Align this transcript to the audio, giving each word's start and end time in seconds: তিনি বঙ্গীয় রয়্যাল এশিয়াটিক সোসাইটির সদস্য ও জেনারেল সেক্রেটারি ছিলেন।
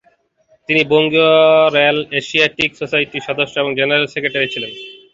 তিনি 0.69 0.81
বঙ্গীয় 0.91 1.31
রয়্যাল 1.67 1.97
এশিয়াটিক 2.19 2.71
সোসাইটির 2.79 3.25
সদস্য 3.27 3.55
ও 3.59 3.77
জেনারেল 3.79 4.05
সেক্রেটারি 4.13 4.47
ছিলেন। 4.53 4.71